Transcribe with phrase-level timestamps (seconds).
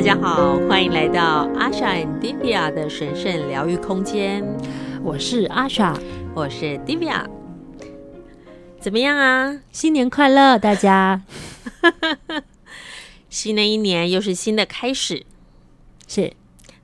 [0.00, 4.42] 大家好，欢迎来到 Asha and Divya 的神圣疗愈空间。
[5.04, 5.94] 我是 Asha，
[6.34, 7.26] 我是 Divya。
[8.80, 9.60] 怎么样啊？
[9.70, 11.20] 新年快乐，大家！
[13.28, 15.26] 新的一年又是新的开始，
[16.08, 16.32] 是。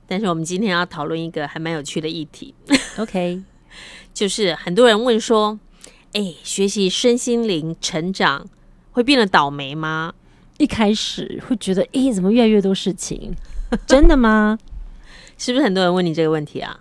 [0.05, 2.53] 但是我们今天要讨论一个还蛮有趣的议题。
[2.99, 3.41] OK，
[4.13, 5.59] 就是很多人问说
[6.13, 8.45] ：“哎，学习身心灵成长
[8.91, 10.13] 会变得倒霉吗？”
[10.57, 13.33] 一开始会觉得：“哎，怎么越来越多事情？”
[13.85, 14.57] 真的吗？
[15.37, 16.79] 是不是很多人问你这个问题啊？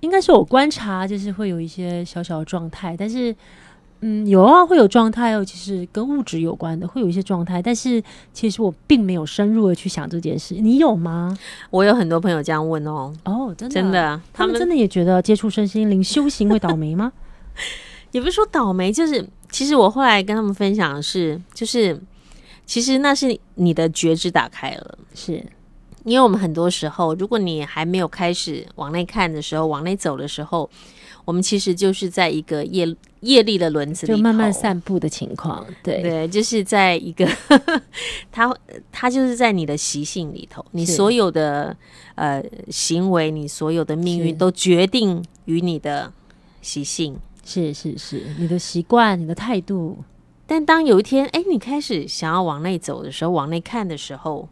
[0.00, 3.34] 应该是我观察，就是会有一些小小的状态，但是。
[4.02, 5.44] 嗯，有啊，会有状态哦。
[5.44, 7.60] 其实跟物质有关的，会有一些状态。
[7.60, 8.02] 但是
[8.32, 10.54] 其实我并没有深入的去想这件事。
[10.54, 11.36] 你有吗？
[11.68, 13.12] 我有很多朋友这样问哦。
[13.26, 17.12] 哦，真的，真的，他们真的也觉得接触身心灵修行会倒霉吗？
[18.12, 22.00] 也不是说倒霉，就是其实我后来跟他们分享的是，就是
[22.70, 25.44] 其实那是你的觉知打开了，是
[26.04, 30.70] 因为我们很多时候，如果你还没有开始往内看的时候，往内走的时候。
[31.26, 35.64] 我们其实就是在一个业业力的轮子里，就慢慢散步的情况。
[35.82, 37.28] 对对，就是在一个
[38.32, 38.52] 他
[38.90, 41.76] 他就是在你的习性里头，你所有的
[42.16, 46.10] 呃行为，你所有的命运都决定于你的
[46.62, 47.16] 习性。
[47.44, 49.98] 是是是，你的习惯，你的态度。
[50.50, 54.48] 但当有一天，哎，你开始想要往内走的时候，往内看的时候，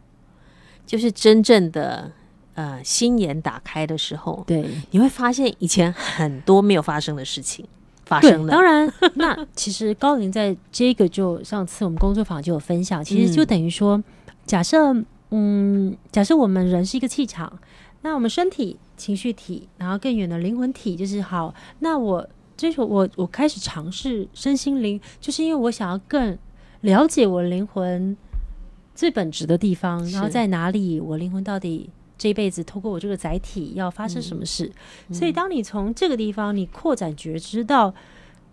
[0.85, 2.13] 就是真正的。
[2.55, 7.65] 呃，心眼打开的时候，对，你会发现以前很多没有发生的事情
[8.03, 8.51] 发生了。
[8.51, 14.03] 当然，那其实高灵在这个就上次我们工作坊就有分享，其实就等于说，
[14.45, 14.93] 假设，
[15.29, 17.57] 嗯，假设我们人是一个气场，
[18.01, 21.55] 那我们身体、情绪体，然后更远的灵魂体，就是好。
[21.79, 22.27] 那我
[22.59, 26.37] 追求我，我开始尝试身心灵，就是因为我想要更
[26.81, 28.15] 了解我灵魂
[28.93, 31.89] 最本质的地方，然后在哪里，我灵魂到底。
[32.21, 34.69] 这一辈子透过我这个载体要发生什么事？
[35.07, 37.95] 嗯、所以当你从这个地方你扩展觉知到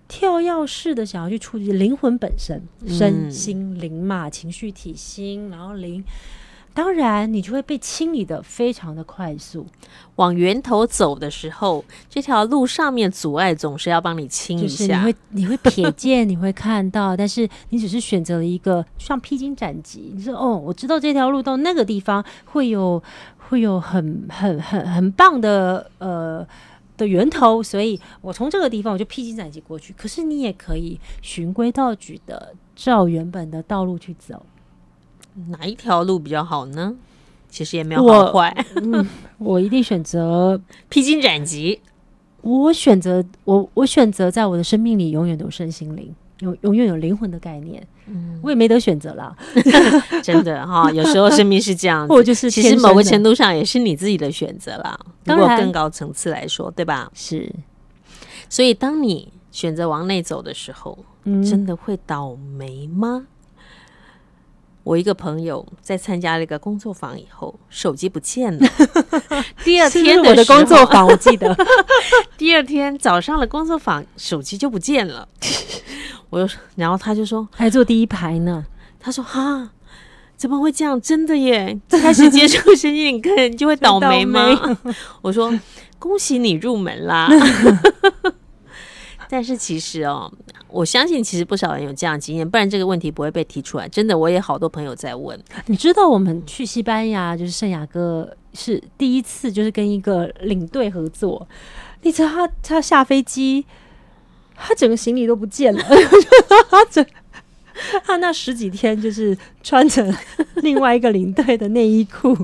[0.07, 6.01] 跳跃式的想要去触及灵魂本身、嗯、身心灵嘛，情绪体心，然后灵，
[6.77, 9.67] 当然你就会被清理的非常的快速。
[10.17, 14.87] 往源头走的时候，这条路上面阻碍总是要帮你清一下。
[14.87, 20.13] 就是、你会你会瞥见，你会看到， 但是你只是选择了一个像披荆斩棘。
[20.15, 23.03] 你说哦，我知道这条路到那个地方会有。
[23.49, 26.45] 会有很很很很棒的呃
[26.97, 29.95] 的源头，所以我从这个地方我就披荆斩棘过去。
[29.97, 34.45] 可是你也可以循规蹈矩的照原本的道路去走，
[35.49, 36.95] 哪一条路比较好呢？
[37.49, 38.55] 其实也没有好坏。
[38.75, 39.09] 我，嗯、
[39.39, 41.81] 我一定选择 披荆斩棘。
[42.43, 46.15] 我选择我我选择在我的生命里永远都身心灵。
[46.41, 49.35] 永永远有灵魂的概念，嗯，我也没得选择了，
[50.23, 50.89] 真的哈。
[50.93, 55.01] 有时候生命是这样子，我就是其实某个程度上也是你自己的选择啦。
[55.25, 57.11] 当然更高层次来说，对吧？
[57.15, 57.51] 是。
[58.51, 63.27] 所以当你选择往内走的时候，嗯，真的会倒霉吗？
[64.87, 68.69] 我一个朋友在参加了一个工作坊以后，手机不见了。
[69.65, 71.53] 第二天的，我的工作坊，我记得
[72.39, 75.27] 第二天早上的工作坊，手机就不见了。
[76.31, 78.65] 我就，然后他就说还坐第一排呢。
[79.01, 79.71] 他说哈，
[80.37, 81.01] 怎么会这样？
[81.01, 81.77] 真的耶！
[81.91, 84.57] 开始接触身心灵课，你就会倒霉吗？
[85.21, 85.53] 我说
[85.99, 87.29] 恭喜你入门啦。
[89.29, 90.33] 但是其实哦，
[90.69, 93.89] 我相信其实不少人有这样的经验，不然这个问题不会被提出来。
[93.89, 95.39] 真的，我也好多朋友在问。
[95.67, 101.47] 你知道我们去西班牙，就是圣雅哥是第一次，就是跟一个领队合作。
[102.03, 103.65] 你知道他他下飞机。
[104.59, 105.83] 他整个行李都不见了，
[106.71, 107.05] 他整
[108.05, 110.11] 他那十几天就是穿着
[110.63, 112.35] 另外一个领队的内衣裤，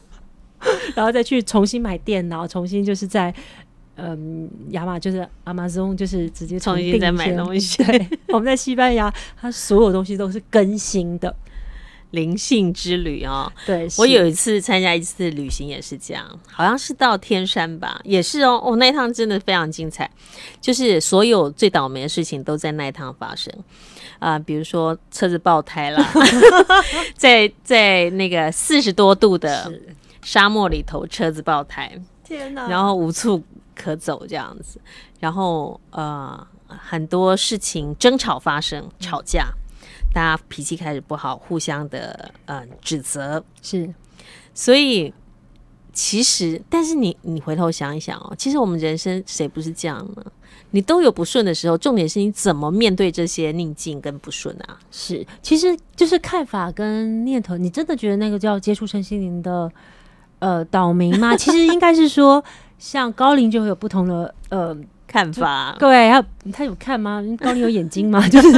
[0.96, 3.34] 然后再去重新买电脑，重新就是在
[3.96, 7.82] 嗯亚马就是 Amazon 就是直接重新再买东西。
[7.84, 11.34] 对，我们在西班牙，它所有东西都是更新的。
[12.12, 20.08] 灵性之旅哦，对，我有一次参加一次旅行也是这样，好像是到天山吧，也是哦，哦，那一趟真的非常精彩，
[20.60, 23.52] 就是所有最倒霉的事情都在那一趟发生。
[24.20, 26.02] 啊、呃，比如说车子爆胎了，
[27.16, 29.70] 在在那个四十多度的
[30.22, 31.92] 沙漠里头，车子爆胎，
[32.24, 33.42] 天哪，然后无处
[33.76, 34.80] 可走这样子，
[35.20, 39.44] 然后呃很多事情争吵发生，吵架。
[39.54, 39.62] 嗯
[40.12, 43.92] 大家脾气开始不好，互相的嗯、呃、指责是，
[44.54, 45.12] 所以
[45.92, 50.24] 其实，但是你你回头想一想哦，其实我们人生谁不是这样呢？
[50.70, 54.78] 你都有不顺的时候，重点是你怎么面对这些逆境跟不顺啊？
[54.90, 57.58] 是，其实就是看法跟念头。
[57.58, 59.70] 你真的觉得那个叫接触身心灵的
[60.38, 61.36] 呃岛民吗？
[61.36, 62.42] 其实应该是说，
[62.78, 64.76] 像高龄就会有不同的呃。
[65.08, 67.24] 看法，各位，他他有看吗？
[67.38, 68.20] 高龄有眼睛吗？
[68.28, 68.48] 就是，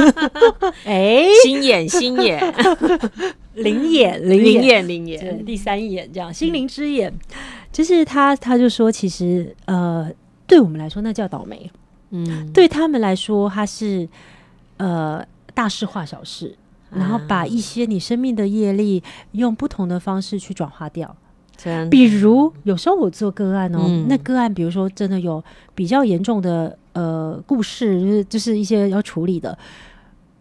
[0.83, 2.41] 哎， 心眼，心眼，
[3.53, 7.13] 灵眼，灵眼，灵眼，第三眼，这样，心灵之眼，
[7.71, 10.11] 就是他，他就说，其实，呃，
[10.47, 11.71] 对我们来说，那叫倒霉，
[12.09, 14.09] 嗯，对他们来说，他是，
[14.77, 15.23] 呃，
[15.53, 16.57] 大事化小事，
[16.91, 21.15] 然后把一些你生命的业力，用不同的方式去转化掉。
[21.89, 25.43] 比如有时候我做个案哦，嗯、那个案比如说真的有
[25.75, 29.57] 比较严重的呃故事，就是就是一些要处理的，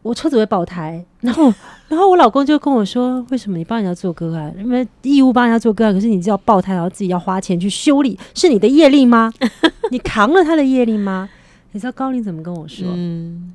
[0.02, 1.52] 我车子会爆胎，然后
[1.88, 4.54] 然后我老公就跟我说，为什么你帮人家做个案？
[4.58, 9.32] 因为义务帮人家做个案，可是你就要爆胎，然后自己要花钱去修理，是你的业力吗？
[9.90, 11.28] 你扛了他的业力吗？
[11.72, 12.86] 你知道高林怎么跟我说？
[12.94, 13.52] 嗯、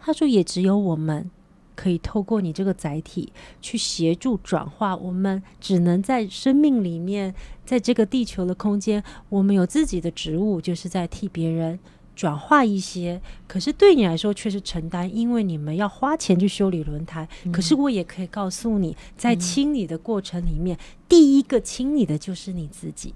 [0.00, 1.30] 他说也只有我们。
[1.78, 3.32] 可以透过你这个载体
[3.62, 7.32] 去协助转化，我们只能在生命里面，
[7.64, 11.78] 在这个地球的空间，我们有自己的职务，就是在替别人
[12.16, 13.22] 转化一些。
[13.46, 17.28] 可是对你来说却是承担，因为你们要花钱去修理轮胎。
[17.44, 23.14] 嗯、可是我也可以告诉你，在清理的过程里面，嗯、第一个清理的就是你自己。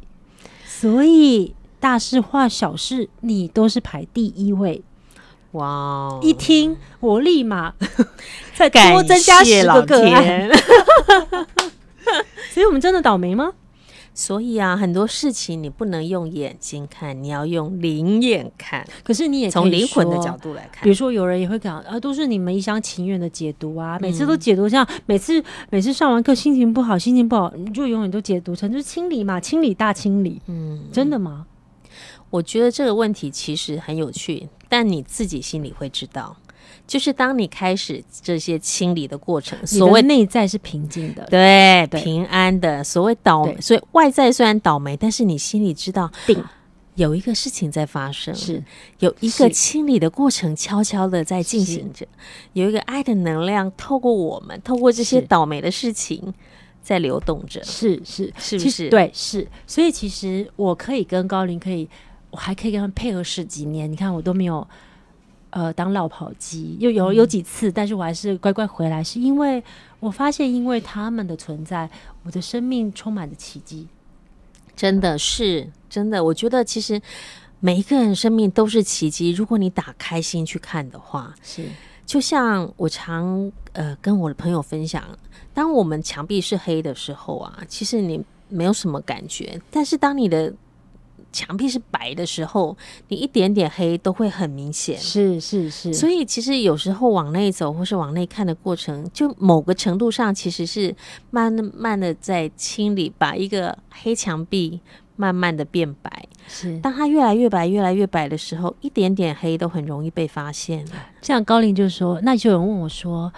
[0.64, 4.84] 所以大事化小事，你都是排第一位。
[5.52, 7.74] 哇一听我立马
[8.56, 10.50] 再多增加十个个案，
[12.52, 13.52] 所以我们真的倒霉吗？
[14.14, 18.86] 所以啊，很多事情你不能用眼睛看，你要用灵眼看。
[19.02, 30.42] 可是你也从灵魂的角度来看，比如说有人也会讲啊，都是你们一厢情愿的解读啊，每次都解读像每次每次上完课心情不好，心情不好，你就永远都解读成就是清理嘛，清理大清理。
[30.46, 31.46] 嗯，真的吗？
[32.28, 36.34] 我觉得这个问题其实很有趣，但你自己心里会知道，
[36.86, 42.82] 就是当你开始这些清理的过程，所谓内在是平静的，对，对平安的。
[42.82, 46.42] 所谓倒霉，所以外在虽然倒霉，但是你心里知道，定
[46.94, 48.64] 有一个事情在发生，是
[49.00, 52.06] 有一个清理的过程悄悄的在进行着，
[52.54, 56.32] 有一个爱的能量透过我们，透过这些倒霉的事情
[56.82, 58.88] 在流动着，是是是不是？
[58.88, 59.46] 对，是。
[59.66, 61.86] 所以其实我可以跟高林可以。
[62.32, 64.66] 我还可以跟他们配合十几年，你看我都没有，
[65.50, 69.62] 呃，当落跑机，又有有几次，但是我还是乖乖回来，是因为
[70.00, 71.88] 我发现，因为他们的存在，
[72.24, 73.86] 我的生命充满着奇迹，
[74.74, 76.24] 真的是真的。
[76.24, 77.00] 我觉得其实
[77.60, 81.66] 每一个人生命都是奇迹，如果你打开心去看的话，是
[82.06, 85.04] 就像我常呃跟我的朋友分享，
[85.52, 90.52] 当我们墙壁是黑的时候啊，其实你没有什么感觉，但是当你的
[91.32, 92.76] 墙壁是白的时候，
[93.08, 94.98] 你一点点黑都会很明显。
[94.98, 100.94] 是是是，所以其实有时候往内走或是往内看的过程，就某个程度上其实是
[101.30, 104.80] 慢慢的在清理，把一个黑墙壁
[105.16, 106.28] 慢慢的变白。
[106.46, 110.84] 是，当它越来越白、越来越白的时候，一点点黑都很容易被发现。
[111.22, 113.32] 像高林就说，那就有人问我说，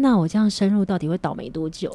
[0.00, 1.94] 那我这样深入到底会倒霉多久？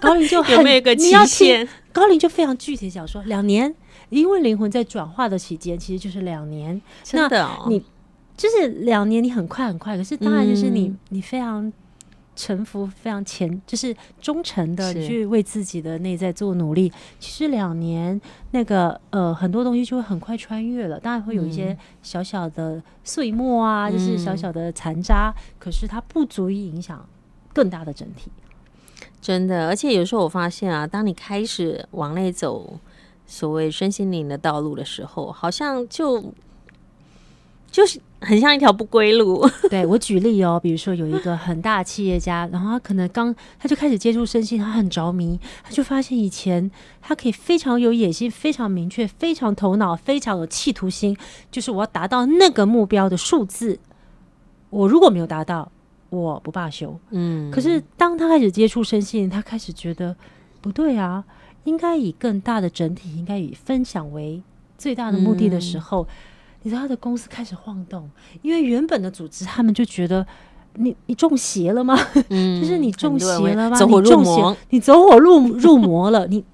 [0.00, 1.68] 高龄就很有没有一个期限？
[1.92, 3.74] 高龄就非常具体讲说，两年。
[4.10, 6.80] 因为灵魂在转化的期间，其实就是两年。
[7.02, 7.82] 真的哦，你
[8.36, 9.96] 就是两年，你很快很快。
[9.96, 11.72] 可是当然就是你，嗯、你非常
[12.36, 16.92] 臣服，非常虔，就是忠诚的去为自己的内在做努力。
[17.18, 18.20] 其实两年
[18.52, 21.00] 那个呃，很多东西就会很快穿越了。
[21.00, 27.04] 当然会有一些小小的碎末啊，嗯、就是小小的残渣，嗯、可是它不足以影响
[27.54, 28.30] 更大的整体。
[29.22, 32.78] 真的，而且有时候我发现啊，当你开始往内走。
[33.26, 36.22] 所谓身心灵的道路的时候，好像就
[37.70, 39.48] 就是很像一条不归路。
[39.70, 46.70] 对，我举例哦，比如说有一个很大的企业家，然后他可能刚他就开始接触身心，他很着迷，他就发现以前
[47.00, 51.16] 他可以非常有野心、非常明确、非常头脑、非常有企图心，
[51.50, 53.80] 就是我要达到那个目标的数字，
[54.68, 55.72] 我如果没有达到，
[56.14, 56.98] 我不罢休。
[57.10, 60.16] 嗯，可是当他开始接触身心，他开始觉得
[60.60, 61.24] 不对啊。
[61.64, 64.42] 应该以更大的整体，应该以分享为
[64.76, 66.06] 最大的目的的时候，嗯、
[66.64, 68.06] 你知道他的公司开始晃动，
[68.42, 70.26] 因为原本的组织他们就觉得
[70.74, 71.98] 你你中邪了吗？
[72.28, 73.76] 嗯、 就是你中邪了吗？
[73.78, 76.26] 走火入魔，你， 你走火入入魔了？
[76.26, 76.44] 你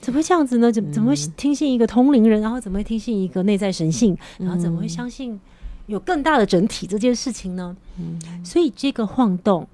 [0.00, 0.72] 怎么会这样子呢？
[0.72, 2.40] 怎怎么会听信一个通灵人？
[2.40, 4.16] 然后怎么会听信一个内在神性？
[4.38, 5.38] 然后怎么会相信
[5.86, 7.76] 有更大的整体这件事情呢？
[7.98, 9.66] 嗯、所以这个晃动，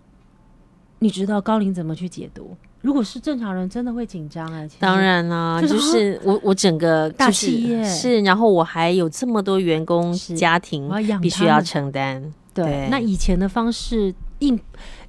[0.99, 2.57] 你知道高龄怎么去解读？
[2.83, 4.67] 如果是正常人，真的会紧张哎。
[4.79, 10.91] 当然啦，就是我我整个大企业是，然后我还有这么多员工家庭，
[11.21, 12.33] 必须要承担。
[12.55, 14.59] 对，那以前的方式硬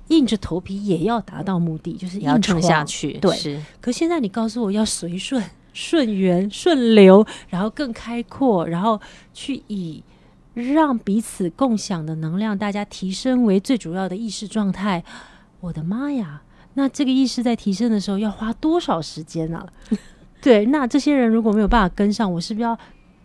[0.10, 3.13] 硬着头皮也要达到目的，就是要撑下去。
[3.13, 3.62] 对，是。
[3.79, 5.41] 可现在你告诉我要随顺、
[5.72, 9.00] 顺缘、顺流，然后更开阔，然后
[9.34, 10.03] 去以
[10.53, 15.03] 让彼此共享的能量，大家提升为最主要的意识状态。
[15.60, 16.41] 我的妈呀！
[16.74, 19.65] 那这个意识在提升的时候要花多少时间呢？
[20.41, 22.77] 对，那这些人如果没有办法跟上，我是不是要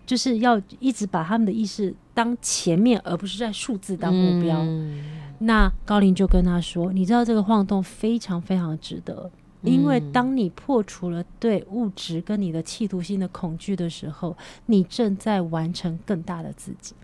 [0.04, 4.58] 就是要一直把他们的意识当前面，而不是在数字当目标？
[4.60, 5.04] 嗯、
[5.38, 9.30] 那高林就跟他说：“你知道这个晃动非常非常值得，
[9.62, 16.94] 因为当你破除了对物质跟你的企图心的恐惧的时候，你正在完成更大的自己，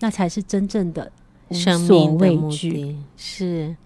[0.00, 1.10] 那才是真正的
[1.50, 3.76] 生命的目的。”是。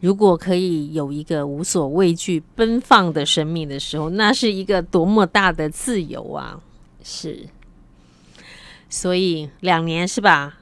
[0.00, 6.60] 如果可以有一个无所畏惧、奔放的生命的时候，那是一个多么大的自由啊！
[7.02, 7.46] 是，
[8.90, 10.58] 所以两年是吧？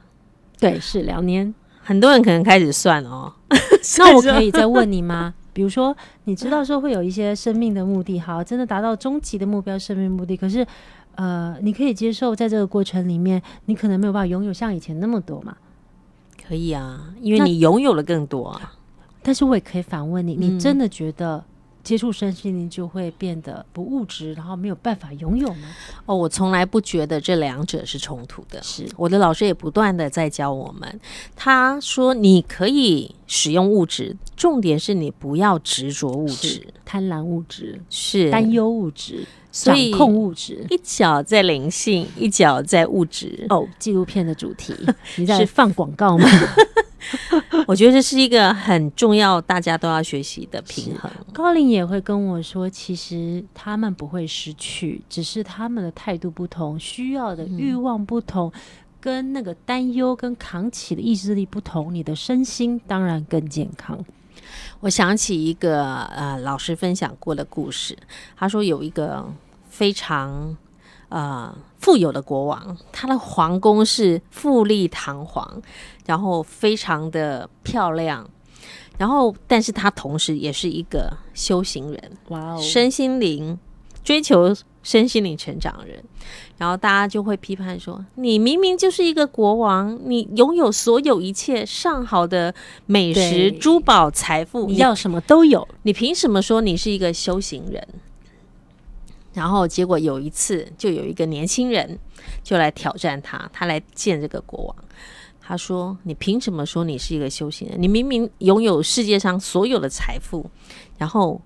[0.57, 1.53] 对，是两年。
[1.83, 3.33] 很多人可能开始算哦。
[3.99, 5.33] 那我可以再问你吗？
[5.51, 10.37] 比如说，你知道说会有一些生命的目的，好，真的达到终极的目标，生命目的。
[10.37, 10.65] 可是，
[11.15, 15.55] 呃，你可以接受在这个过程里面，你可能没有办法拥有像以前那么多嘛？
[16.47, 18.73] 可以啊，因为你拥有了更多啊。
[19.23, 21.43] 但是我也可以反问你：你真的觉得
[21.85, 25.69] 接触身心灵就会变得不物质，然后没有办法拥有吗？
[26.05, 28.61] 哦，我从来不觉得这两者是冲突的。
[28.63, 30.99] 是我的老师也不断的在教我们，
[31.35, 39.25] 他说你可以使用物质，重点是你不要执着物质、贪婪物质、是担忧物质。
[39.51, 43.45] 掌控物质，一脚在灵性，一脚在物质。
[43.47, 44.75] 哦，纪录片的主题，
[45.15, 46.27] 你在放广告吗？
[47.67, 51.11] 我觉得这是一个很重要，大家都要学习的平衡。
[51.33, 58.61] 高龄也会跟我说，其实他们不会失去，只是他们的态度不同，需要的欲望不同，嗯、
[58.99, 63.97] 跟那个担忧跟扛起的意志力不同，你的身心当然更健康。
[64.81, 67.97] 我想起一个呃老师分享过的故事，
[68.35, 69.25] 他说有一个。
[69.67, 70.55] 非常
[71.09, 71.53] 呃
[71.85, 75.61] 富有的国王，他的皇宫是富丽堂皇，
[76.07, 78.27] 然后非常的漂亮，
[78.97, 83.59] 然后但是他同时也是一个修行人，哇哦，身心灵
[84.03, 84.51] 追求
[84.81, 86.03] 身心灵成长的人，
[86.57, 92.51] 然后大家就会批判说：你明明就是一个国王，你拥有所有一切上好的
[92.87, 97.87] 美食、珠宝、财富，你要什么都有，你凭什么说你是一个修行人？
[99.35, 101.99] 然后结果有一次，就有一个年轻人
[102.41, 104.75] 就来挑战他，他来见这个国王。
[105.41, 107.79] 他说：“你凭什么说你是一个修行人？
[107.79, 110.49] 你明明拥有世界上所有的财富，
[110.97, 111.39] 然后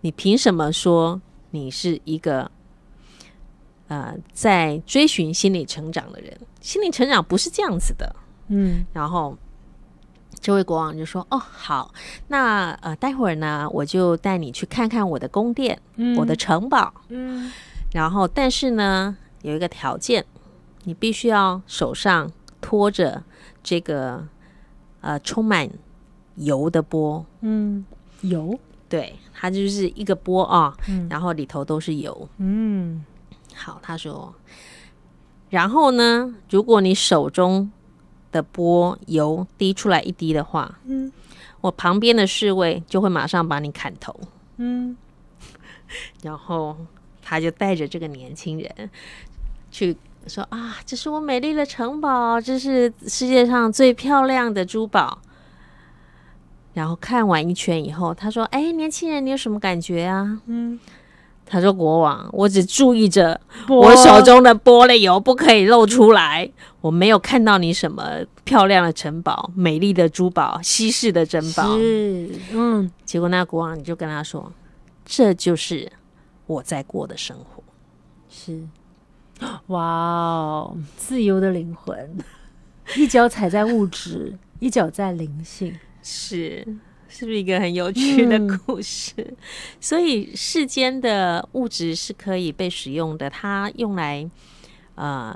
[0.00, 1.22] 你凭什么说
[1.52, 2.50] 你是一个
[3.86, 6.36] 呃在追寻心理成长的人？
[6.60, 8.14] 心理成长不是这样子的。”
[8.48, 9.38] 嗯，然后。
[10.46, 11.92] 这位国王就说：“哦，好，
[12.28, 16.94] 那呃，待会儿呢，我就带你去看看我的宫殿，嗯、我的城堡。
[17.08, 17.50] 嗯，
[17.92, 20.24] 然后，但是呢，有一个条件，
[20.84, 23.20] 你必须要手上托着
[23.60, 24.24] 这个
[25.00, 25.68] 呃充满
[26.36, 27.26] 油的钵。
[27.40, 27.84] 嗯，
[28.20, 28.56] 油，
[28.88, 32.28] 对，它就是一个钵啊，嗯、然后里头都是油。
[32.38, 33.04] 嗯，
[33.52, 34.32] 好，他说，
[35.50, 37.68] 然后呢，如果你手中
[38.36, 41.10] 的波油滴出来一滴的话，嗯，
[41.62, 44.14] 我旁边的侍卫就会马上把你砍头，
[44.58, 44.94] 嗯，
[46.22, 46.76] 然后
[47.22, 48.90] 他就带着这个年轻人
[49.70, 55.18] 去说啊，这是我美丽的城堡，这是世界上最漂亮的珠宝。
[56.74, 60.78] 然后看完一圈以后，他说：“哎，年轻人，你有什么感觉啊？”嗯。
[61.48, 66.50] 他说：“国王，我只注意着我手中的玻璃油不可以露出来，
[66.80, 71.78] 我没有看到你什么漂亮的城堡、美丽的珠宝、稀世的珍宝。
[71.78, 74.52] 是，嗯，结果那国王你就跟他说，
[75.04, 75.92] 这就是
[76.48, 77.62] 我在过的生活。
[78.28, 78.66] 是，
[79.68, 82.18] 哇哦，自由的灵魂，
[82.96, 85.72] 一脚踩在物质，一脚在灵性，
[86.02, 86.66] 是。”
[87.18, 89.14] 是不是一个很有趣的故事？
[89.16, 89.36] 嗯、
[89.80, 94.30] 所以世间的物质是可以被使用的，它用来
[94.96, 95.34] 呃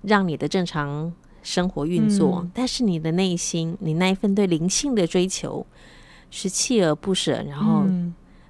[0.00, 2.40] 让你的正常生活运作。
[2.42, 5.66] 嗯、但是你的内心，你那一份对灵性的追求
[6.30, 7.84] 是锲而不舍，然后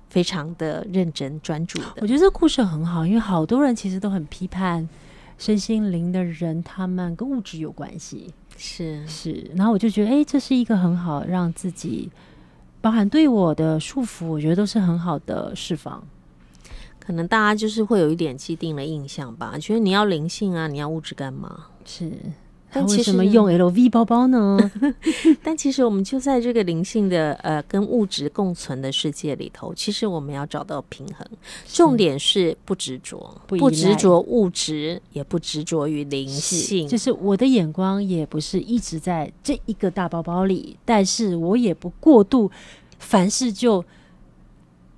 [0.09, 1.95] 非常的认真专注的。
[1.97, 4.88] 我觉得这故事很好，因为好多人其实都很批判
[5.37, 8.33] 身心灵的人，他们跟物质有关系。
[8.57, 12.09] 是是，然后我就觉得，哎，这是一个很好让自己。
[12.82, 16.04] 包含对我的束缚，我觉得都是很好的释放。
[16.98, 21.66] 可能大家就是会有一点既定的印象吧，觉得你要灵性啊，你要物质干嘛？
[21.84, 22.12] 是。
[22.74, 24.58] 但为什么用 LV 包包呢？
[25.44, 31.26] 但其实我们就在这个灵性的呃跟物质共存的世界里头，其实我们要找到平衡。
[31.66, 36.88] 重点是不执着，不执着物质，也不执着于灵性。
[36.88, 42.50] 就是我的眼光也不是一直在这一个大包包里，但是我也不过度，
[42.98, 43.84] 凡事就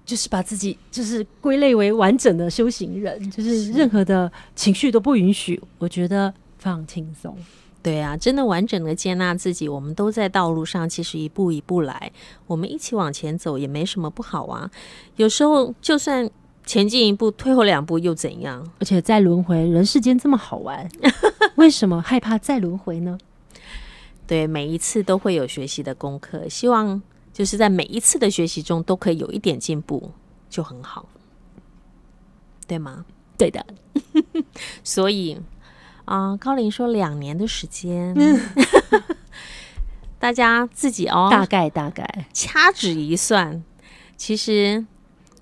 [0.07, 5.61] 就是把自己就是归类为完整的修行人，就是任何的情绪都不允许。
[5.79, 7.37] 我觉得放轻松。
[7.85, 12.11] 对啊，真的完整的接纳自己，我们都在道路上，其实一步一步来，
[12.47, 14.71] 我们一起往前走也没什么不好啊。
[15.17, 16.31] 有时候就算
[16.65, 18.67] 前进一步，退后两步又怎样？
[18.79, 20.89] 而且再轮回，人世间这么好玩，
[21.57, 23.19] 为什么害怕再轮回呢？
[24.27, 27.03] 对，每一次都会有学习的功课，希望
[27.35, 30.11] 就是在每一次的学习中都可以有一点进步，
[30.49, 31.07] 就很好，
[32.67, 33.05] 对吗？
[33.37, 33.67] 对的，
[34.83, 35.39] 所以。
[36.05, 38.15] 啊、呃，高林说两年的时间，
[40.19, 42.27] 大家自己哦，大概大概。
[42.33, 43.63] 掐指一算，
[44.17, 44.85] 其实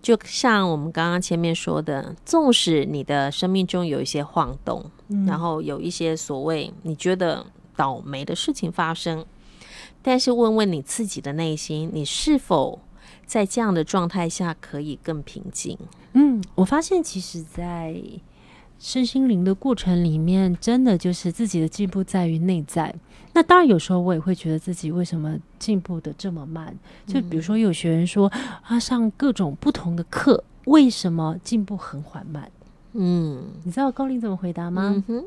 [0.01, 9.25] 就像我们刚刚前面说的，纵使你的生命中有一些晃动，嗯、然后有一些所谓你觉得倒霉的事情发生，
[10.03, 12.81] 但是问问你自己的内心，你是否
[13.25, 15.79] 在这样的状态下可以更平静？
[16.15, 17.95] 嗯，我发现其实，在
[18.83, 22.93] 身心灵的过程里面，真的就是自己的进步在于内在。
[23.33, 26.77] 那当然，有时候我也会觉得自己为什么进步的这么慢。
[27.07, 28.29] 就比如说，有学员说
[28.65, 32.51] 他上各种不同的课，为什么进步很缓慢？
[32.95, 35.01] 嗯，你知道高林怎么回答吗？
[35.07, 35.25] 嗯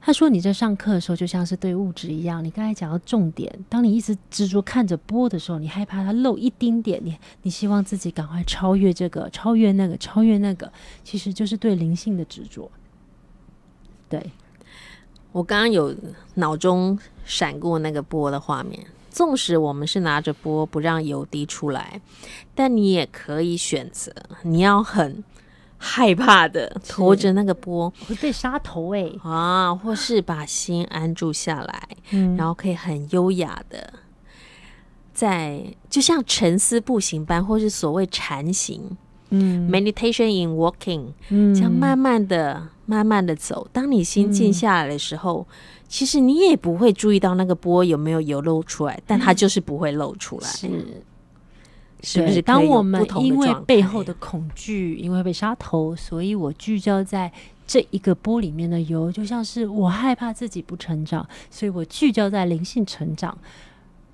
[0.00, 2.44] 他说：“你在上课的时候，就像是对物质一样。
[2.44, 10.72] 你刚才讲到重点，当你一直执着看着波的时候，你害怕它漏一丁点，你你希望自己赶快超越这个，超越那个，超越那个，
[11.04, 12.70] 其实就是对灵性的执着。
[14.08, 14.30] 对，
[15.32, 15.94] 我刚刚有
[16.34, 18.84] 脑中闪过那个波的画面。
[19.10, 22.00] 纵使我们是拿着波不让油滴出来，
[22.54, 25.22] 但你也可以选择，你要很。”
[25.84, 27.92] 害怕的拖着那个波。
[28.06, 33.92] 会被杀头哎、欸、啊，或是把心安住下来，嗯、然后可以很优雅的
[35.12, 38.96] 在就像沉思步行般，或是所谓禅行，
[39.30, 43.66] 嗯，meditation in walking，嗯，这样慢慢的、慢慢的走。
[43.72, 45.54] 当你心静下来的时候，嗯、
[45.88, 50.48] 其实你也不会注意到那个波有没有油漏出来，但它就是不会露出来。
[50.48, 51.02] 是。
[52.02, 52.42] 是不是？
[52.42, 57.32] 当我们因为背后的恐惧，因为被杀头，所以我聚焦在
[57.66, 63.38] 这一个波里面的油，就像是我害怕自己不成长，所以我聚焦在灵性成长，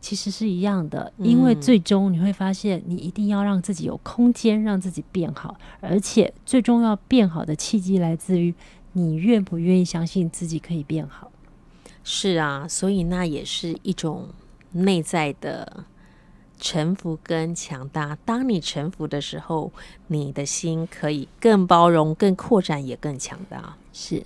[0.01, 1.11] 其实是一样的。
[1.17, 8.55] 因为最终你会发现，你一定要让自己有空间，让自己变好，而且最终要变好的契机来自于
[8.93, 11.33] 你愿不愿意相信自己可以变好。
[12.05, 14.29] 是啊，所以那也是一种
[14.73, 15.85] 内在的。
[16.59, 19.73] 臣服跟强大，当你臣服的时候，
[20.09, 23.77] 你的心可以更包容、更扩展，也更强大。
[23.93, 24.25] 是，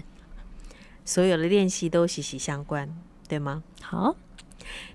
[1.05, 2.88] 所有的练习都息息相关，
[3.29, 3.62] 对吗？
[3.83, 4.16] 好，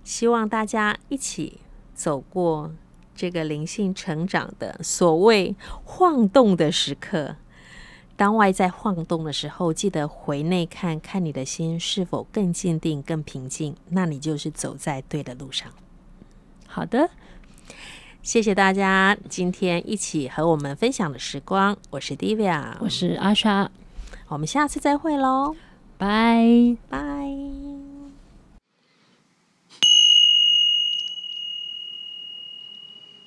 [0.04, 1.60] 希望大家一起
[1.93, 2.71] 走过
[3.15, 7.36] 这个灵性成长的所谓晃动的时刻。
[8.15, 15.71] 当外在晃动的时候，记得回内看看你的心是否更坚定、更平静，那你就是走在对的路上。
[16.65, 17.12] 好的。
[18.28, 23.70] 谢谢大家今天一起和我们分享的时光，我是 Divya，我是阿莎，
[24.28, 25.56] 我们下次再会喽，
[25.98, 27.66] 拜拜。